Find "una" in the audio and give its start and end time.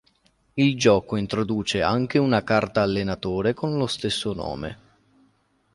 2.17-2.43